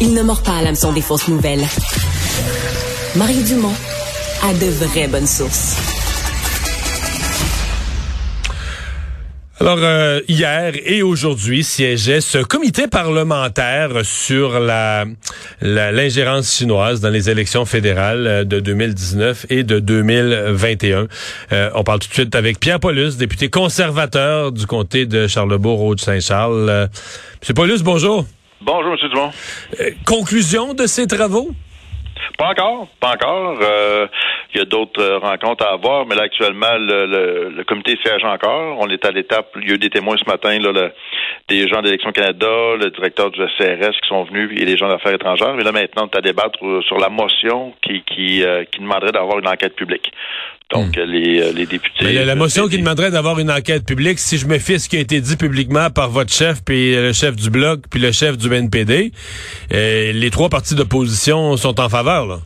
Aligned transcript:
Il 0.00 0.14
ne 0.14 0.22
mord 0.22 0.42
pas 0.42 0.58
à 0.58 0.62
l'hameçon 0.62 0.92
des 0.92 1.00
fausses 1.00 1.26
nouvelles. 1.28 1.66
Mario 3.16 3.42
Dumont 3.42 3.74
a 4.44 4.54
de 4.54 4.66
vraies 4.66 5.08
bonnes 5.08 5.26
sources. 5.26 5.76
Alors, 9.60 9.78
euh, 9.80 10.20
hier 10.28 10.74
et 10.84 11.02
aujourd'hui 11.02 11.64
siégeait 11.64 12.20
ce 12.20 12.38
comité 12.38 12.86
parlementaire 12.86 14.04
sur 14.04 14.60
la 14.60 15.04
l'ingérence 15.60 16.54
chinoise 16.54 17.00
dans 17.00 17.10
les 17.10 17.28
élections 17.28 17.64
fédérales 17.64 18.26
euh, 18.28 18.44
de 18.44 18.60
2019 18.60 19.46
et 19.50 19.64
de 19.64 19.80
2021. 19.80 21.08
Euh, 21.50 21.70
on 21.74 21.82
parle 21.82 21.98
tout 21.98 22.08
de 22.08 22.14
suite 22.14 22.36
avec 22.36 22.60
Pierre 22.60 22.78
Paulus, 22.78 23.16
député 23.16 23.50
conservateur 23.50 24.52
du 24.52 24.64
comté 24.64 25.06
de 25.06 25.26
Charlebourg-Haute-Saint-Charles. 25.26 26.88
Monsieur 27.40 27.54
Paulus, 27.54 27.82
bonjour. 27.82 28.26
Bonjour, 28.60 28.92
M. 29.00 29.08
Dumont. 29.10 29.30
conclusion 30.04 30.74
de 30.74 30.86
ces 30.86 31.06
travaux? 31.06 31.50
Pas 32.36 32.50
encore, 32.50 32.88
pas 33.00 33.12
encore. 33.14 33.58
Euh, 33.62 34.06
il 34.54 34.58
y 34.58 34.60
a 34.62 34.64
d'autres 34.64 35.02
euh, 35.02 35.18
rencontres 35.18 35.64
à 35.64 35.72
avoir, 35.72 36.06
mais 36.06 36.14
là 36.14 36.22
actuellement 36.22 36.76
le, 36.78 37.50
le, 37.50 37.64
comité 37.64 37.98
siège 38.02 38.24
encore. 38.24 38.78
On 38.80 38.88
est 38.88 39.04
à 39.04 39.10
l'étape. 39.10 39.50
Il 39.60 39.68
y 39.68 39.72
a 39.72 39.74
eu 39.74 39.78
des 39.78 39.90
témoins 39.90 40.16
ce 40.16 40.28
matin, 40.28 40.58
là, 40.58 40.72
le, 40.72 40.90
des 41.48 41.68
gens 41.68 41.82
d'Élection 41.82 42.12
Canada, 42.12 42.76
le 42.80 42.90
directeur 42.90 43.30
du 43.30 43.40
CRS 43.40 43.92
qui 44.02 44.08
sont 44.08 44.24
venus 44.24 44.50
et 44.56 44.64
les 44.64 44.76
gens 44.76 44.88
d'affaires 44.88 45.14
étrangères. 45.14 45.54
Mais 45.54 45.64
là 45.64 45.72
maintenant, 45.72 46.04
on 46.04 46.08
est 46.08 46.16
à 46.16 46.20
débattre 46.22 46.58
sur 46.86 46.98
la 46.98 47.08
motion 47.08 47.74
qui 47.82 48.02
qui, 48.02 48.42
euh, 48.42 48.64
qui 48.70 48.80
demanderait 48.80 49.12
d'avoir 49.12 49.38
une 49.38 49.48
enquête 49.48 49.76
publique. 49.76 50.12
Donc, 50.70 50.96
hmm. 50.96 51.00
les, 51.00 51.40
euh, 51.40 51.52
les, 51.52 51.64
députés. 51.64 52.04
Mais 52.04 52.24
la, 52.24 52.34
motion 52.34 52.68
qui 52.68 52.76
demanderait 52.76 53.10
d'avoir 53.10 53.38
une 53.38 53.50
enquête 53.50 53.86
publique, 53.86 54.18
si 54.18 54.36
je 54.36 54.46
me 54.46 54.58
fie 54.58 54.78
ce 54.78 54.88
qui 54.88 54.98
a 54.98 55.00
été 55.00 55.20
dit 55.20 55.36
publiquement 55.36 55.88
par 55.88 56.10
votre 56.10 56.30
chef, 56.30 56.62
puis 56.62 56.94
le 56.94 57.14
chef 57.14 57.36
du 57.36 57.48
Bloc, 57.48 57.80
puis 57.90 58.00
le 58.00 58.12
chef 58.12 58.36
du 58.36 58.52
NPD, 58.52 59.12
euh, 59.72 60.12
les 60.12 60.30
trois 60.30 60.50
partis 60.50 60.74
d'opposition 60.74 61.56
sont 61.56 61.80
en 61.80 61.88
faveur, 61.88 62.26
là 62.26 62.38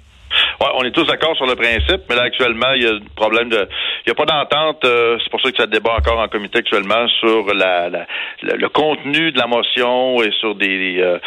on 0.75 0.85
est 0.85 0.91
tous 0.91 1.05
d'accord 1.05 1.37
sur 1.37 1.47
le 1.47 1.55
principe, 1.55 2.03
mais 2.09 2.17
là 2.17 2.23
actuellement, 2.23 2.73
il 2.75 2.83
y 2.83 2.87
a 2.87 2.93
un 2.93 3.01
problème 3.17 3.49
de, 3.49 3.69
il 4.07 4.09
n'y 4.09 4.13
a 4.13 4.15
pas 4.15 4.25
d'entente. 4.25 4.85
Euh, 4.85 5.19
c'est 5.23 5.31
pour 5.31 5.41
ça 5.41 5.51
que 5.51 5.57
ça 5.57 5.67
débat 5.67 5.95
encore 5.97 6.19
en 6.19 6.29
comité 6.29 6.59
actuellement 6.59 7.07
sur 7.21 7.53
la, 7.55 7.89
le 8.43 8.69
contenu 8.69 9.33
de 9.33 9.39
la 9.39 9.47
motion 9.47 10.23
et 10.23 10.31
sur 10.41 10.55
des, 10.55 11.01
euh, 11.01 11.19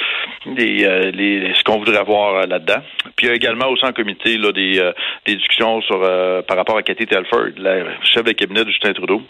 des 0.46 0.86
euh, 0.86 1.54
ce 1.54 1.64
qu'on 1.64 1.80
voudrait 1.80 1.98
avoir 1.98 2.48
là-dedans. 2.48 2.82
Puis 3.16 3.28
il 3.28 3.30
y 3.30 3.32
a 3.32 3.36
également 3.36 3.68
aussi 3.70 3.86
en 3.86 3.94
comité 3.94 4.38
là, 4.38 4.52
des, 4.52 4.82
des 5.26 5.36
discussions 5.36 5.82
sur 5.82 6.00
par 6.48 6.58
rapport 6.58 6.78
à 6.78 6.84
Cathy 6.84 7.06
Telford, 7.06 7.52
la 7.58 7.84
chef 8.04 8.24
de 8.24 8.32
cabinet 8.32 8.64
de 8.64 8.70
Justin 8.70 8.94
Trudeau 8.94 9.22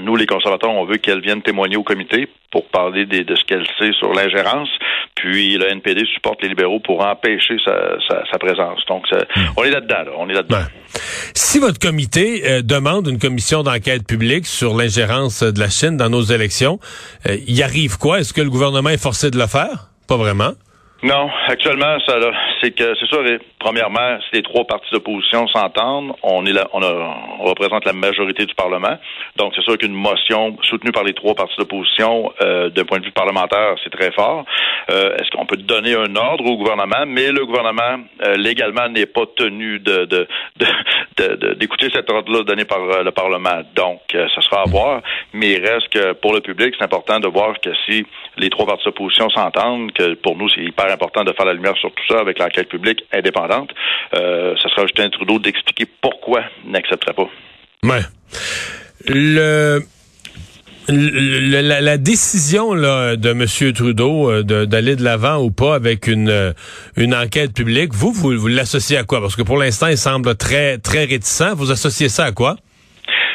nous, 0.00 0.16
les 0.16 0.26
conservateurs, 0.26 0.70
on 0.70 0.84
veut 0.84 0.98
qu'elle 0.98 1.20
vienne 1.20 1.42
témoigner 1.42 1.76
au 1.76 1.82
comité 1.82 2.28
pour 2.50 2.66
parler 2.68 3.06
de 3.06 3.34
ce 3.34 3.44
qu'elle 3.44 3.66
sait 3.78 3.92
sur 3.98 4.12
l'ingérence. 4.12 4.68
Puis 5.14 5.56
le 5.56 5.70
NPD 5.70 6.04
supporte 6.14 6.42
les 6.42 6.48
libéraux 6.48 6.80
pour 6.80 7.04
empêcher 7.04 7.56
sa, 7.64 8.38
présence. 8.38 8.80
Donc, 8.88 9.04
hmm. 9.10 9.40
on 9.56 9.64
est 9.64 9.70
là-dedans. 9.70 10.12
On 10.18 10.28
est 10.28 10.34
là-dedans. 10.34 10.64
Si 11.34 11.58
votre 11.58 11.78
comité 11.78 12.42
euh, 12.44 12.62
demande 12.62 13.06
une 13.06 13.18
commission 13.18 13.62
d'enquête 13.62 14.06
publique 14.06 14.46
sur 14.46 14.76
l'ingérence 14.76 15.42
de 15.42 15.58
la 15.58 15.68
Chine 15.68 15.96
dans 15.96 16.10
nos 16.10 16.22
élections, 16.22 16.78
euh, 17.28 17.36
y 17.46 17.62
arrive 17.62 17.98
quoi? 17.98 18.20
Est-ce 18.20 18.32
que 18.32 18.42
le 18.42 18.50
gouvernement 18.50 18.90
est 18.90 19.02
forcé 19.02 19.30
de 19.30 19.38
le 19.38 19.46
faire? 19.46 19.90
Pas 20.08 20.16
vraiment. 20.16 20.52
Non, 21.02 21.28
actuellement, 21.48 21.98
ça, 22.06 22.14
c'est 22.62 22.70
que 22.70 22.94
c'est 22.94 23.06
sûr. 23.06 23.24
Premièrement, 23.58 24.18
si 24.20 24.36
les 24.36 24.42
trois 24.42 24.64
partis 24.64 24.88
d'opposition 24.92 25.48
s'entendent, 25.48 26.12
on 26.22 26.46
est 26.46 26.52
là, 26.52 26.68
on, 26.72 26.80
on, 26.80 27.44
représente 27.44 27.84
la 27.84 27.92
majorité 27.92 28.46
du 28.46 28.54
Parlement. 28.54 28.96
Donc, 29.36 29.52
c'est 29.56 29.62
sûr 29.62 29.76
qu'une 29.78 29.94
motion 29.94 30.56
soutenue 30.62 30.92
par 30.92 31.02
les 31.02 31.12
trois 31.12 31.34
partis 31.34 31.56
d'opposition, 31.58 32.32
euh, 32.40 32.70
d'un 32.70 32.84
point 32.84 33.00
de 33.00 33.04
vue 33.04 33.10
parlementaire, 33.10 33.74
c'est 33.82 33.90
très 33.90 34.12
fort. 34.12 34.44
Euh, 34.90 35.16
est-ce 35.16 35.30
qu'on 35.30 35.44
peut 35.44 35.56
donner 35.56 35.94
un 35.94 36.14
ordre 36.14 36.44
au 36.44 36.56
gouvernement? 36.56 37.04
Mais 37.06 37.32
le 37.32 37.46
gouvernement 37.46 38.04
euh, 38.24 38.36
légalement 38.36 38.88
n'est 38.88 39.06
pas 39.06 39.26
tenu 39.36 39.80
de, 39.80 40.04
de, 40.04 40.28
de, 40.60 40.66
d'écouter 41.16 41.88
cet 41.92 42.10
ordre-là 42.10 42.42
donné 42.44 42.64
par 42.64 42.80
euh, 42.80 43.02
le 43.02 43.10
Parlement. 43.10 43.62
Donc, 43.74 44.00
ça 44.12 44.40
sera 44.40 44.62
à 44.62 44.64
voir. 44.68 45.02
Mais 45.32 45.52
il 45.52 45.66
reste 45.66 45.88
que 45.88 46.12
pour 46.12 46.32
le 46.32 46.40
public, 46.40 46.74
c'est 46.78 46.84
important 46.84 47.20
de 47.20 47.28
voir 47.28 47.60
que 47.60 47.70
si 47.86 48.04
les 48.38 48.50
trois 48.50 48.66
partis 48.66 48.84
d'opposition 48.84 49.28
s'entendent, 49.30 49.92
que 49.92 50.14
pour 50.14 50.36
nous, 50.36 50.48
c'est 50.48 50.62
hyper 50.62 50.90
important 50.90 51.24
de 51.24 51.32
faire 51.32 51.46
la 51.46 51.54
lumière 51.54 51.76
sur 51.76 51.90
tout 51.92 52.04
ça 52.08 52.20
avec 52.20 52.38
l'enquête 52.38 52.68
publique 52.68 53.04
indépendante. 53.12 53.70
Euh, 54.14 54.54
ça 54.56 54.68
sera 54.70 54.82
Justin 54.82 55.10
Trudeau 55.10 55.38
d'expliquer 55.38 55.86
pourquoi 56.00 56.42
il 56.64 56.70
n'accepterait 56.70 57.14
pas. 57.14 57.28
Ouais. 57.84 58.00
Le... 59.06 59.80
la, 60.88 61.98
décision 61.98 62.74
là, 62.74 63.16
de 63.16 63.30
M. 63.30 63.72
Trudeau 63.72 64.30
euh, 64.30 64.42
d'aller 64.42 64.96
de 64.96 65.02
l'avant 65.02 65.38
ou 65.38 65.50
pas 65.50 65.74
avec 65.74 66.06
une, 66.06 66.28
euh, 66.28 66.52
une 66.96 67.14
enquête 67.14 67.54
publique, 67.54 67.92
vous, 67.92 68.12
vous, 68.12 68.36
vous 68.36 68.48
l'associez 68.48 68.96
à 68.96 69.04
quoi? 69.04 69.20
Parce 69.20 69.36
que 69.36 69.42
pour 69.42 69.58
l'instant, 69.58 69.88
il 69.88 69.96
semble 69.96 70.36
très, 70.36 70.78
très 70.78 71.04
réticent. 71.04 71.54
Vous 71.54 71.70
associez 71.70 72.08
ça 72.08 72.24
à 72.24 72.32
quoi? 72.32 72.56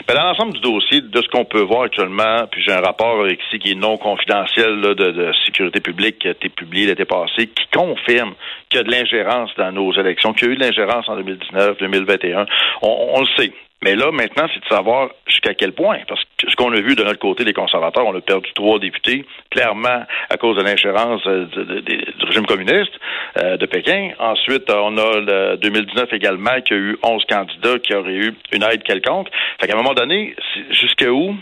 Ben, 0.08 0.16
dans 0.16 0.24
l'ensemble 0.24 0.54
du 0.54 0.62
dossier, 0.62 1.02
de 1.02 1.22
ce 1.22 1.28
qu'on 1.28 1.44
peut 1.44 1.62
voir 1.62 1.84
actuellement, 1.84 2.48
puis 2.50 2.64
j'ai 2.66 2.72
un 2.72 2.80
rapport 2.80 3.28
ici 3.28 3.60
qui 3.60 3.72
est 3.72 3.76
non 3.76 3.98
confidentiel 3.98 4.80
de, 4.80 4.94
de, 4.94 5.32
sécurité 5.46 5.82
publique 5.82 6.20
qui 6.20 6.30
a 6.30 6.32
été 6.32 6.48
publié 6.48 6.86
l'été 6.86 7.04
passé, 7.04 7.48
qui 7.48 7.68
confirme 7.74 8.34
qu'il 8.70 8.78
y 8.78 8.82
a 8.82 8.84
de 8.84 8.92
l'ingérence 8.92 9.52
dans 9.58 9.72
nos 9.74 9.92
élections, 9.94 10.32
qu'il 10.32 10.48
y 10.48 10.52
a 10.52 10.54
eu 10.54 10.58
de 10.58 10.64
l'ingérence 10.64 11.10
en 11.10 11.18
2019, 11.18 11.78
2021. 11.80 12.46
On, 12.84 13.10
on 13.16 13.22
le 13.22 13.28
sait. 13.38 13.52
Mais 13.84 13.96
là, 13.96 14.12
maintenant, 14.12 14.48
c'est 14.52 14.60
de 14.60 14.68
savoir 14.68 15.10
jusqu'à 15.28 15.54
quel 15.54 15.72
point. 15.72 16.00
Parce 16.08 16.22
que 16.38 16.50
ce 16.50 16.56
qu'on 16.56 16.74
a 16.74 16.82
vu 16.82 16.96
de 16.96 17.04
notre 17.04 17.20
côté, 17.20 17.44
les 17.44 17.54
conservateurs, 17.54 18.08
on 18.08 18.16
a 18.16 18.22
perdu 18.22 18.52
trois 18.54 18.80
députés, 18.80 19.26
clairement 19.52 20.04
à 20.30 20.38
cause 20.38 20.58
de 20.58 20.64
l'ingérence 20.64 21.22
euh, 21.28 21.46
du 21.46 22.26
régime 22.26 22.48
communiste 22.48 22.94
euh, 23.38 23.58
de 23.58 23.66
Pékin. 23.68 24.12
Ensuite, 24.20 24.70
on 24.72 24.98
a 24.98 25.20
le 25.20 25.58
2019 25.58 26.12
également, 26.14 26.60
qui 26.62 26.74
a 26.74 26.78
eu 26.78 26.98
11 27.04 27.24
candidats 27.26 27.78
qui 27.80 27.94
auraient 27.94 28.16
eu 28.16 28.36
une 28.52 28.64
aide 28.64 28.82
quelconque. 28.82 29.30
Fait 29.62 29.68
qu'à 29.68 29.74
un 29.74 29.78
moment 29.78 29.94
donné, 29.94 30.36
jusqu'à 30.72 31.12
où 31.12 31.36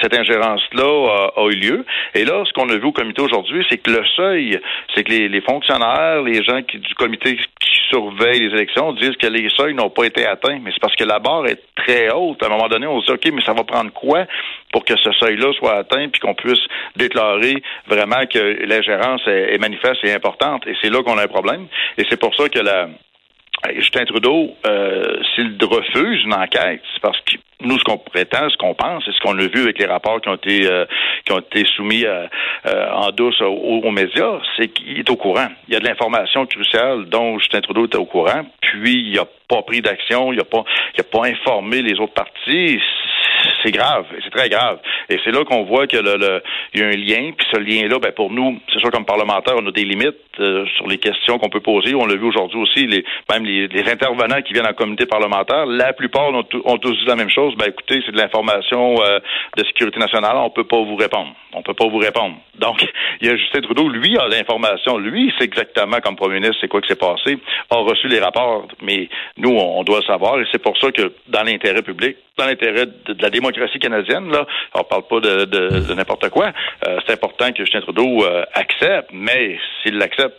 cette 0.00 0.16
ingérence-là 0.16 1.30
a, 1.36 1.46
eu 1.46 1.56
lieu. 1.56 1.84
Et 2.14 2.24
là, 2.24 2.44
ce 2.46 2.52
qu'on 2.52 2.68
a 2.68 2.76
vu 2.76 2.84
au 2.84 2.92
comité 2.92 3.22
aujourd'hui, 3.22 3.64
c'est 3.68 3.78
que 3.78 3.90
le 3.90 4.04
seuil, 4.16 4.60
c'est 4.94 5.04
que 5.04 5.12
les, 5.12 5.40
fonctionnaires, 5.40 6.22
les 6.22 6.42
gens 6.42 6.62
qui, 6.62 6.78
du 6.78 6.94
comité 6.94 7.36
qui 7.36 7.70
surveillent 7.88 8.48
les 8.48 8.54
élections 8.54 8.92
disent 8.92 9.16
que 9.16 9.26
les 9.26 9.48
seuils 9.50 9.74
n'ont 9.74 9.90
pas 9.90 10.04
été 10.04 10.26
atteints. 10.26 10.60
Mais 10.62 10.70
c'est 10.72 10.80
parce 10.80 10.96
que 10.96 11.04
la 11.04 11.18
barre 11.18 11.46
est 11.46 11.60
très 11.76 12.10
haute. 12.10 12.42
À 12.42 12.46
un 12.46 12.50
moment 12.50 12.68
donné, 12.68 12.86
on 12.86 13.00
se 13.00 13.06
dit, 13.06 13.12
OK, 13.12 13.32
mais 13.32 13.42
ça 13.44 13.52
va 13.52 13.64
prendre 13.64 13.92
quoi 13.92 14.24
pour 14.72 14.84
que 14.84 14.96
ce 14.96 15.12
seuil-là 15.12 15.52
soit 15.54 15.76
atteint 15.76 16.08
puis 16.08 16.20
qu'on 16.20 16.34
puisse 16.34 16.64
déclarer 16.96 17.62
vraiment 17.86 18.26
que 18.26 18.64
l'ingérence 18.66 19.22
est, 19.26 19.54
est 19.54 19.58
manifeste 19.58 20.04
et 20.04 20.12
importante? 20.12 20.66
Et 20.66 20.74
c'est 20.82 20.90
là 20.90 21.02
qu'on 21.02 21.18
a 21.18 21.24
un 21.24 21.28
problème. 21.28 21.66
Et 21.98 22.04
c'est 22.08 22.18
pour 22.18 22.34
ça 22.34 22.48
que 22.48 22.58
la, 22.58 22.88
Justin 23.72 24.04
Trudeau, 24.04 24.50
euh, 24.66 25.18
s'il 25.34 25.56
refuse 25.62 26.22
une 26.24 26.34
enquête, 26.34 26.82
c'est 26.92 27.00
parce 27.00 27.18
que 27.20 27.36
nous, 27.60 27.78
ce 27.78 27.84
qu'on 27.84 27.96
prétend, 27.98 28.50
ce 28.50 28.56
qu'on 28.56 28.74
pense, 28.74 29.06
et 29.08 29.12
ce 29.12 29.20
qu'on 29.20 29.38
a 29.38 29.46
vu 29.46 29.62
avec 29.62 29.78
les 29.78 29.86
rapports 29.86 30.20
qui 30.20 30.28
ont 30.28 30.34
été 30.34 30.66
euh, 30.66 30.84
qui 31.24 31.32
ont 31.32 31.38
été 31.38 31.64
soumis 31.76 32.04
euh, 32.04 32.26
en 32.92 33.10
douce 33.10 33.40
aux, 33.40 33.90
médias, 33.90 34.40
c'est 34.56 34.68
qu'il 34.68 34.98
est 34.98 35.10
au 35.10 35.16
courant. 35.16 35.48
Il 35.68 35.74
y 35.74 35.76
a 35.76 35.80
de 35.80 35.86
l'information 35.86 36.44
cruciale 36.46 37.06
dont 37.06 37.38
Justin 37.38 37.60
Trudeau 37.62 37.86
était 37.86 37.96
au 37.96 38.04
courant, 38.04 38.44
puis 38.60 39.08
il 39.08 39.14
n'a 39.14 39.24
pas 39.48 39.62
pris 39.62 39.80
d'action, 39.80 40.32
il 40.32 40.36
n'a 40.36 40.44
pas 40.44 40.64
il 40.98 41.04
pas 41.04 41.26
informé 41.26 41.82
les 41.82 41.98
autres 42.00 42.14
partis 42.14 42.80
c'est 43.64 43.72
grave, 43.72 44.04
c'est 44.22 44.30
très 44.30 44.48
grave. 44.48 44.78
Et 45.08 45.18
c'est 45.24 45.30
là 45.30 45.44
qu'on 45.44 45.64
voit 45.64 45.86
que 45.86 45.96
le, 45.96 46.42
il 46.74 46.80
y 46.80 46.84
a 46.84 46.86
un 46.86 46.90
lien, 46.90 47.32
puis 47.36 47.46
ce 47.52 47.58
lien-là, 47.58 47.98
ben 47.98 48.12
pour 48.12 48.30
nous, 48.30 48.60
c'est 48.72 48.78
sûr 48.78 48.90
comme 48.90 49.04
parlementaires, 49.04 49.54
on 49.56 49.66
a 49.66 49.70
des 49.70 49.84
limites 49.84 50.16
euh, 50.40 50.66
sur 50.76 50.86
les 50.86 50.98
questions 50.98 51.38
qu'on 51.38 51.48
peut 51.48 51.60
poser. 51.60 51.94
On 51.94 52.06
l'a 52.06 52.16
vu 52.16 52.26
aujourd'hui 52.26 52.58
aussi, 52.58 52.86
les, 52.86 53.04
même 53.30 53.44
les, 53.44 53.84
intervenants 53.90 54.42
qui 54.42 54.52
viennent 54.52 54.66
en 54.66 54.74
comité 54.74 55.06
parlementaire, 55.06 55.66
la 55.66 55.92
plupart 55.92 56.28
ont, 56.30 56.42
tous 56.42 56.92
dit 56.92 57.06
la 57.06 57.16
même 57.16 57.30
chose. 57.30 57.54
Ben 57.56 57.66
écoutez, 57.68 58.02
c'est 58.04 58.12
de 58.12 58.16
l'information 58.16 58.96
euh, 59.02 59.18
de 59.56 59.64
sécurité 59.64 59.98
nationale, 59.98 60.36
on 60.36 60.50
peut 60.50 60.64
pas 60.64 60.80
vous 60.82 60.96
répondre. 60.96 61.32
On 61.52 61.62
peut 61.62 61.74
pas 61.74 61.86
vous 61.86 61.98
répondre. 61.98 62.36
Donc, 62.64 62.82
il 63.20 63.28
y 63.28 63.30
a 63.30 63.36
Justin 63.36 63.60
Trudeau, 63.60 63.90
lui 63.90 64.16
a 64.16 64.26
l'information, 64.26 64.96
lui, 64.96 65.30
c'est 65.36 65.44
exactement 65.44 66.00
comme 66.00 66.16
premier 66.16 66.36
ministre, 66.36 66.56
c'est 66.62 66.68
quoi 66.68 66.80
qui 66.80 66.88
s'est 66.88 66.96
passé, 66.96 67.38
a 67.68 67.76
reçu 67.76 68.08
les 68.08 68.20
rapports, 68.20 68.66
mais 68.80 69.10
nous, 69.36 69.50
on, 69.50 69.82
doit 69.84 69.98
le 69.98 70.04
savoir, 70.04 70.40
et 70.40 70.46
c'est 70.50 70.62
pour 70.62 70.78
ça 70.78 70.90
que 70.90 71.12
dans 71.28 71.42
l'intérêt 71.42 71.82
public, 71.82 72.16
dans 72.38 72.46
l'intérêt 72.46 72.86
de, 72.86 73.20
la 73.20 73.28
démocratie 73.28 73.78
canadienne, 73.78 74.32
là, 74.32 74.46
on 74.74 74.82
parle 74.82 75.02
pas 75.02 75.20
de, 75.20 75.44
de, 75.44 75.94
n'importe 75.94 76.30
quoi. 76.30 76.52
Euh, 76.88 76.98
c'est 77.06 77.12
important 77.12 77.52
que 77.52 77.64
Justin 77.64 77.82
Trudeau 77.82 78.24
euh, 78.24 78.44
accepte, 78.54 79.10
mais 79.12 79.58
s'il 79.82 79.98
l'accepte, 79.98 80.34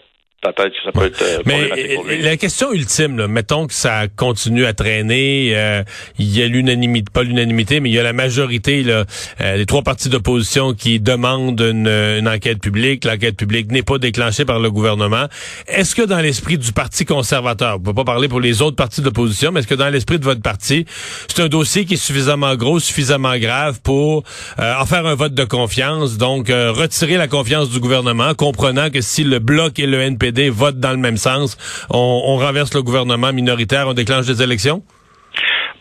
peut-être 0.53 0.74
que 0.74 0.83
ça 0.83 0.92
peut 0.92 1.06
être 1.06 1.21
euh, 1.21 1.42
Mais 1.45 2.18
la 2.21 2.38
question 2.38 2.71
ultime, 2.71 3.18
là, 3.18 3.27
mettons 3.27 3.68
que 3.68 3.74
ça 3.74 4.07
continue 4.07 4.65
à 4.65 4.74
traîner, 4.74 5.51
euh, 5.56 5.83
il 6.19 6.36
y 6.36 6.42
a 6.42 6.47
l'unanimité, 6.47 7.09
pas 7.12 7.24
l'unanimité, 7.24 7.80
mais 7.80 7.89
il 7.89 7.95
y 7.95 8.00
a 8.00 8.03
la 8.03 8.13
majorité, 8.13 8.83
là, 8.83 9.06
euh, 9.42 9.56
les 9.56 9.65
trois 9.65 9.81
partis 9.81 10.09
d'opposition 10.09 10.74
qui 10.74 11.00
demandent 11.00 11.59
une, 11.59 11.88
une 11.88 12.27
enquête 12.27 12.59
publique. 12.59 13.06
L'enquête 13.06 13.38
publique 13.38 13.71
n'est 13.71 13.83
pas 13.83 13.97
déclenchée 13.97 14.45
par 14.45 14.59
le 14.59 14.69
gouvernement. 14.71 15.25
Est-ce 15.68 15.95
que 15.95 16.01
dans 16.01 16.19
l'esprit 16.19 16.57
du 16.57 16.71
Parti 16.71 17.06
conservateur, 17.06 17.77
on 17.77 17.80
peut 17.80 17.94
pas 17.94 18.03
parler 18.03 18.27
pour 18.27 18.39
les 18.39 18.62
autres 18.62 18.75
partis 18.75 19.01
d'opposition, 19.01 19.51
mais 19.51 19.62
est-ce 19.62 19.68
que 19.68 19.75
dans 19.75 19.89
l'esprit 19.89 20.19
de 20.19 20.25
votre 20.25 20.41
parti, 20.41 20.86
c'est 21.27 21.41
un 21.41 21.48
dossier 21.48 21.86
qui 21.86 21.94
est 21.94 21.98
suffisamment 21.98 22.56
gros, 22.56 22.80
suffisamment 22.80 23.38
grave 23.38 23.80
pour 23.81 24.24
en 24.57 24.86
faire 24.86 25.06
un 25.06 25.15
vote 25.15 25.33
de 25.33 25.44
confiance, 25.44 26.18
donc 26.18 26.48
retirer 26.50 27.18
la 27.18 27.27
confiance 27.27 27.69
du 27.69 27.80
gouvernement, 27.80 28.33
comprenant 28.33 28.89
que 28.89 29.01
si 29.01 29.24
le 29.24 29.39
bloc 29.39 29.80
et 29.80 29.86
le 29.86 30.01
NPD 30.01 30.35
votent 30.50 30.80
dans 30.80 30.92
le 30.92 30.98
même 30.98 31.18
sens, 31.18 31.58
on, 31.90 32.38
renverse 32.38 32.74
le 32.74 32.82
gouvernement 32.82 33.32
minoritaire, 33.34 33.88
on 33.88 33.94
déclenche 33.94 34.26
des 34.26 34.42
élections? 34.42 34.84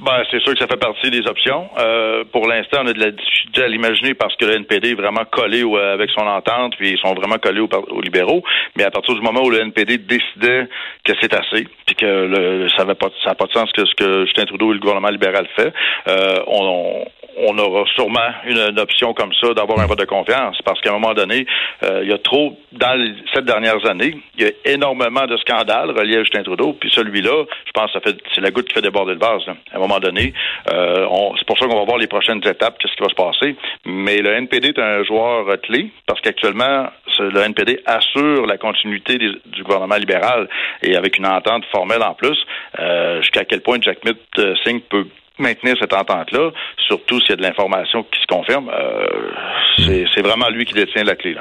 Ben, 0.01 0.23
c'est 0.31 0.41
sûr 0.41 0.53
que 0.53 0.59
ça 0.59 0.67
fait 0.67 0.79
partie 0.79 1.11
des 1.11 1.27
options. 1.27 1.69
Euh, 1.79 2.25
pour 2.31 2.47
l'instant, 2.47 2.81
on 2.83 2.89
a 2.89 2.93
de 2.93 3.01
la 3.01 3.11
difficulté 3.11 3.63
à 3.63 3.69
l'imaginer 3.69 4.13
parce 4.13 4.37
que 4.37 4.45
le 4.45 4.57
NPD 4.57 4.91
est 4.91 4.95
vraiment 4.95 5.25
collé 5.31 5.63
avec 5.63 6.11
son 6.11 6.27
entente, 6.27 6.75
puis 6.77 6.91
ils 6.91 6.99
sont 6.99 7.15
vraiment 7.15 7.39
collés 7.39 7.61
aux, 7.61 8.01
libéraux. 8.03 8.43
Mais 8.77 8.85
à 8.85 8.91
partir 8.91 9.15
du 9.15 9.23
moment 9.23 9.43
où 9.43 9.51
le 9.51 9.61
NPD 9.61 9.99
décidait 9.99 10.69
que 11.05 11.13
c'est 11.21 11.33
assez, 11.33 11.67
puis 11.87 11.95
que 11.95 12.67
ça 12.77 12.85
n'a 12.85 12.95
pas, 12.95 13.09
pas 13.09 13.47
de 13.47 13.53
sens 13.53 13.73
que 13.73 13.87
ce 13.87 13.95
que 13.95 14.27
Justin 14.27 14.45
Trudeau 14.45 14.73
et 14.73 14.75
le 14.75 14.81
gouvernement 14.81 15.09
libéral 15.09 15.47
fait, 15.57 15.73
euh, 16.09 16.37
on, 16.49 17.05
on 17.37 17.59
aura 17.59 17.85
sûrement 17.95 18.31
une, 18.47 18.79
option 18.79 19.15
comme 19.15 19.33
ça 19.41 19.55
d'avoir 19.55 19.81
un 19.81 19.87
vote 19.87 19.99
de 19.99 20.05
confiance 20.05 20.59
parce 20.65 20.81
qu'à 20.81 20.91
un 20.91 20.95
moment 20.95 21.15
donné, 21.15 21.47
euh, 21.83 22.01
il 22.03 22.11
y 22.11 22.13
a 22.13 22.19
trop, 22.19 22.59
dans 22.73 22.95
les 22.95 23.15
sept 23.33 23.45
dernières 23.45 23.85
années, 23.87 24.19
il 24.37 24.45
y 24.45 24.49
a 24.49 24.73
énormément 24.73 25.27
de 25.27 25.37
scandales 25.39 25.91
reliés 25.91 26.17
à 26.17 26.21
Justin 26.21 26.43
Trudeau, 26.43 26.73
puis 26.73 26.91
celui-là, 26.91 27.45
je 27.67 27.73
pense 27.73 27.93
que 27.93 27.93
ça 27.93 28.01
fait, 28.01 28.17
c'est 28.35 28.41
la 28.41 28.51
goutte 28.51 28.69
qui 28.69 28.75
fait 28.75 28.83
déborder 28.83 29.13
le 29.13 29.19
vase. 29.19 29.43
À 29.73 29.77
un 29.77 29.79
moment 29.79 30.01
donné, 30.01 30.33
euh, 30.73 31.07
c'est 31.39 31.47
pour 31.47 31.59
ça 31.59 31.67
qu'on 31.67 31.79
va 31.79 31.85
voir 31.85 31.99
les 31.99 32.07
prochaines 32.07 32.39
étapes, 32.45 32.79
qu'est-ce 32.79 32.95
qui 32.95 33.03
va 33.03 33.09
se 33.09 33.15
passer. 33.15 33.57
Mais 33.85 34.19
le 34.19 34.33
NPD 34.33 34.69
est 34.69 34.79
un 34.79 35.05
joueur 35.05 35.47
clé 35.63 35.91
parce 36.07 36.21
qu'actuellement, 36.21 36.89
le 37.19 37.41
NPD 37.41 37.81
assure 37.87 38.47
la 38.47 38.59
continuité 38.59 39.19
du 39.19 39.63
gouvernement 39.63 39.97
libéral 39.97 40.49
et 40.83 40.97
avec 40.97 41.19
une 41.19 41.27
entente 41.27 41.65
formelle 41.67 42.03
en 42.03 42.15
plus, 42.15 42.39
euh, 42.79 43.21
jusqu'à 43.23 43.45
quel 43.45 43.61
point 43.61 43.79
Jack 43.81 44.05
Mitt 44.05 44.19
Singh 44.65 44.83
peut 44.89 45.07
maintenir 45.39 45.75
cette 45.81 45.93
entente-là, 45.93 46.51
surtout 46.87 47.21
s'il 47.21 47.31
y 47.31 47.33
a 47.33 47.37
de 47.37 47.43
l'information 47.43 48.05
qui 48.05 48.21
se 48.21 48.27
confirme, 48.27 48.71
euh, 48.71 50.07
c'est 50.15 50.23
vraiment 50.23 50.49
lui 50.49 50.65
qui 50.65 50.75
détient 50.75 51.05
la 51.05 51.17
clé. 51.17 51.37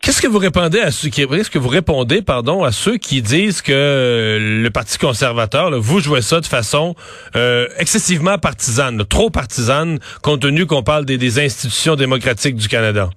Qu'est-ce 0.00 0.20
que 0.20 0.26
vous 0.26 0.38
répondez 0.38 0.80
à 0.80 0.90
ceux 0.90 1.10
qui 1.10 1.22
ce 1.22 1.48
que 1.48 1.60
vous 1.60 1.68
répondez 1.68 2.22
pardon 2.22 2.64
à 2.64 2.72
ceux 2.72 2.96
qui 2.96 3.22
disent 3.22 3.62
que 3.62 4.36
le 4.40 4.68
Parti 4.70 4.98
conservateur 4.98 5.70
vous 5.78 6.00
jouez 6.00 6.22
ça 6.22 6.40
de 6.40 6.46
façon 6.46 6.96
euh, 7.36 7.68
excessivement 7.78 8.36
partisane, 8.36 9.04
trop 9.04 9.30
partisane 9.30 10.00
compte 10.22 10.40
tenu 10.40 10.66
qu'on 10.66 10.82
parle 10.82 11.04
des 11.04 11.38
institutions 11.38 11.94
démocratiques 11.94 12.56
du 12.56 12.66
Canada? 12.66 13.10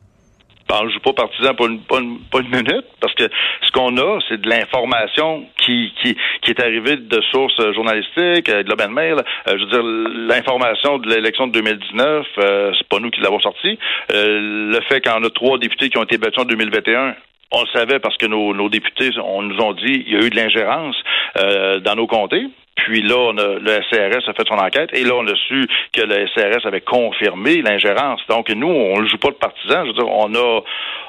Je 0.67 0.83
ne 0.83 0.89
joue 0.89 1.00
pas 1.00 1.13
partisan 1.13 1.53
pour 1.53 1.67
une, 1.67 1.79
une, 1.91 2.19
une 2.33 2.50
minute, 2.50 2.85
parce 3.00 3.13
que 3.13 3.23
ce 3.62 3.71
qu'on 3.71 3.95
a, 3.97 4.19
c'est 4.27 4.41
de 4.41 4.50
l'information 4.50 5.45
qui, 5.63 5.94
qui, 6.01 6.17
qui 6.41 6.51
est 6.51 6.59
arrivée 6.59 6.97
de 6.97 7.21
sources 7.31 7.73
journalistiques, 7.73 8.50
euh, 8.50 8.63
Globe 8.63 8.81
and 8.81 8.89
Mail. 8.89 9.15
Euh, 9.47 9.57
je 9.57 9.63
veux 9.63 9.69
dire, 9.69 9.83
l'information 10.27 10.97
de 10.97 11.07
l'élection 11.09 11.47
de 11.47 11.53
2019, 11.53 12.27
euh, 12.39 12.71
c'est 12.77 12.88
pas 12.88 13.00
nous 13.00 13.12
qui 13.12 13.21
l'avons 13.21 13.39
sorti. 13.39 13.77
Euh, 14.12 14.71
le 14.71 14.81
fait 14.89 15.01
qu'on 15.01 15.23
a 15.23 15.29
trois 15.29 15.57
députés 15.59 15.89
qui 15.89 15.97
ont 15.97 16.03
été 16.03 16.17
battus 16.17 16.41
en 16.41 16.45
2021, 16.45 17.15
on 17.51 17.62
le 17.62 17.67
savait 17.73 18.00
parce 18.00 18.17
que 18.17 18.25
nos, 18.25 18.53
nos 18.53 18.69
députés 18.69 19.12
on 19.23 19.44
nous 19.44 19.57
ont 19.59 19.73
dit 19.73 20.03
il 20.07 20.13
y 20.13 20.15
a 20.15 20.25
eu 20.25 20.29
de 20.29 20.35
l'ingérence 20.35 20.95
dans 21.35 21.95
nos 21.95 22.07
comtés. 22.07 22.47
Puis 22.75 23.01
là, 23.01 23.16
on 23.18 23.38
a, 23.38 23.60
le 23.60 23.81
SRS 23.89 24.30
a 24.30 24.33
fait 24.33 24.48
son 24.48 24.57
enquête 24.57 24.89
et 24.94 25.04
là, 25.04 25.16
on 25.16 25.25
a 25.27 25.36
su 25.48 25.68
que 25.94 26.01
le 26.01 26.27
SRS 26.27 26.68
avait 26.68 26.81
confirmé 26.81 27.62
l'ingérence. 27.62 28.22
Donc, 28.27 28.50
nous, 28.50 28.68
on 28.68 29.01
ne 29.01 29.07
joue 29.07 29.18
pas 29.18 29.30
de 29.30 29.36
partisans. 29.36 29.83
Je 29.83 29.88
veux 29.88 29.94
dire, 29.94 30.10
on 30.10 30.33
a, 30.36 30.62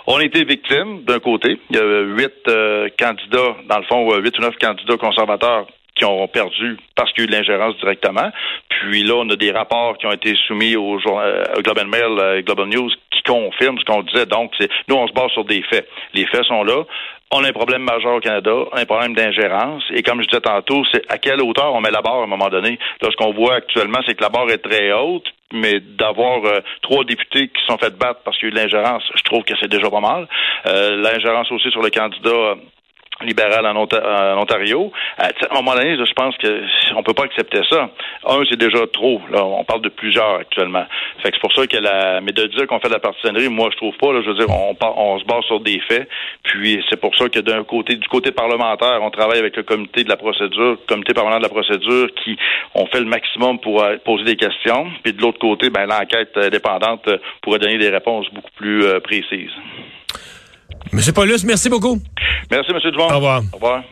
on 0.06 0.16
a 0.18 0.24
été 0.24 0.44
victime 0.44 1.02
d'un 1.02 1.18
côté. 1.18 1.58
Il 1.70 1.76
y 1.76 1.78
a 1.78 2.00
huit 2.02 2.48
euh, 2.48 2.88
candidats, 2.98 3.56
dans 3.68 3.78
le 3.78 3.84
fond, 3.84 4.14
huit 4.16 4.38
ou 4.38 4.42
neuf 4.42 4.56
candidats 4.58 4.96
conservateurs 4.96 5.66
qui 5.96 6.04
ont 6.04 6.28
perdu 6.28 6.76
parce 6.94 7.10
qu'il 7.12 7.22
y 7.22 7.22
a 7.22 7.24
eu 7.24 7.30
de 7.30 7.36
l'ingérence 7.36 7.76
directement. 7.78 8.30
Puis 8.68 9.02
là, 9.02 9.14
on 9.16 9.28
a 9.30 9.36
des 9.36 9.50
rapports 9.50 9.96
qui 9.98 10.06
ont 10.06 10.12
été 10.12 10.34
soumis 10.46 10.76
au, 10.76 10.98
euh, 10.98 11.44
Global 11.62 11.86
Mail, 11.86 12.18
euh, 12.18 12.42
Global 12.42 12.68
News, 12.68 12.90
qui 13.10 13.22
confirment 13.22 13.78
ce 13.78 13.84
qu'on 13.84 14.02
disait. 14.02 14.26
Donc, 14.26 14.52
nous, 14.88 14.96
on 14.96 15.08
se 15.08 15.12
base 15.12 15.30
sur 15.32 15.44
des 15.44 15.62
faits. 15.62 15.88
Les 16.14 16.26
faits 16.26 16.44
sont 16.44 16.62
là. 16.62 16.84
On 17.32 17.42
a 17.42 17.48
un 17.48 17.52
problème 17.52 17.82
majeur 17.82 18.14
au 18.14 18.20
Canada, 18.20 18.54
un 18.72 18.84
problème 18.84 19.14
d'ingérence. 19.14 19.82
Et 19.90 20.02
comme 20.02 20.22
je 20.22 20.28
disais 20.28 20.40
tantôt, 20.40 20.84
c'est 20.92 21.02
à 21.10 21.18
quelle 21.18 21.42
hauteur 21.42 21.74
on 21.74 21.80
met 21.80 21.90
la 21.90 22.00
barre 22.00 22.20
à 22.20 22.24
un 22.24 22.28
moment 22.28 22.48
donné. 22.48 22.78
Là, 23.02 23.08
ce 23.10 23.16
qu'on 23.16 23.32
voit 23.32 23.56
actuellement, 23.56 23.98
c'est 24.06 24.14
que 24.14 24.22
la 24.22 24.28
barre 24.28 24.48
est 24.50 24.58
très 24.58 24.92
haute, 24.92 25.26
mais 25.52 25.80
d'avoir 25.80 26.44
euh, 26.44 26.60
trois 26.82 27.04
députés 27.04 27.48
qui 27.48 27.66
sont 27.66 27.78
fait 27.78 27.96
battre 27.98 28.20
parce 28.24 28.38
qu'il 28.38 28.48
y 28.48 28.52
a 28.52 28.52
eu 28.52 28.54
de 28.54 28.60
l'ingérence, 28.60 29.02
je 29.14 29.22
trouve 29.22 29.42
que 29.42 29.54
c'est 29.60 29.68
déjà 29.68 29.90
pas 29.90 30.00
mal. 30.00 30.28
l'ingérence 30.64 31.50
aussi 31.50 31.70
sur 31.70 31.82
le 31.82 31.90
candidat 31.90 32.56
libéral 33.22 33.66
en, 33.66 33.76
Ontario. 34.38 34.92
À 35.18 35.28
un 35.50 35.54
moment 35.54 35.74
donné, 35.74 35.96
je 35.96 36.12
pense 36.12 36.36
que 36.36 36.62
on 36.94 37.02
peut 37.02 37.14
pas 37.14 37.24
accepter 37.24 37.60
ça. 37.68 37.90
Un, 38.26 38.42
c'est 38.48 38.58
déjà 38.58 38.86
trop. 38.92 39.20
Là, 39.30 39.44
on 39.44 39.64
parle 39.64 39.82
de 39.82 39.88
plusieurs 39.88 40.36
actuellement. 40.36 40.84
Fait 41.22 41.30
que 41.30 41.36
c'est 41.36 41.40
pour 41.40 41.52
ça 41.52 41.66
que 41.66 41.76
la, 41.76 42.20
mais 42.20 42.32
de 42.32 42.46
dire 42.46 42.66
qu'on 42.66 42.78
fait 42.78 42.88
de 42.88 42.94
la 42.94 43.00
partisanerie, 43.00 43.48
moi 43.48 43.68
je 43.72 43.76
trouve 43.76 43.96
pas. 43.96 44.08
Je 44.22 44.28
veux 44.28 44.34
dire, 44.34 44.50
on, 44.50 44.76
on 44.80 45.18
se 45.18 45.24
base 45.24 45.44
sur 45.44 45.60
des 45.60 45.80
faits. 45.80 46.08
Puis 46.42 46.84
c'est 46.90 47.00
pour 47.00 47.14
ça 47.16 47.28
que 47.28 47.40
d'un 47.40 47.64
côté, 47.64 47.96
du 47.96 48.08
côté 48.08 48.32
parlementaire, 48.32 48.98
on 49.02 49.10
travaille 49.10 49.38
avec 49.38 49.56
le 49.56 49.62
comité 49.62 50.04
de 50.04 50.08
la 50.08 50.16
procédure, 50.16 50.78
comité 50.86 51.14
permanent 51.14 51.38
de 51.38 51.42
la 51.42 51.48
procédure, 51.48 52.08
qui 52.22 52.36
on 52.74 52.86
fait 52.86 53.00
le 53.00 53.06
maximum 53.06 53.58
pour 53.60 53.82
euh, 53.82 53.96
poser 54.04 54.24
des 54.24 54.36
questions. 54.36 54.86
Puis 55.02 55.12
de 55.12 55.22
l'autre 55.22 55.38
côté, 55.38 55.70
ben 55.70 55.86
l'enquête 55.86 56.36
indépendante 56.36 57.08
pourrait 57.42 57.58
donner 57.58 57.78
des 57.78 57.90
réponses 57.90 58.26
beaucoup 58.32 58.52
plus 58.56 58.84
euh, 58.84 59.00
précises. 59.00 59.52
Monsieur 60.92 61.12
Paulus, 61.12 61.44
merci 61.44 61.68
beaucoup. 61.68 61.98
Merci, 62.50 62.70
M. 62.70 62.78
Duvon. 62.90 63.04
Au 63.10 63.16
revoir. 63.16 63.42
Au 63.52 63.56
revoir. 63.56 63.82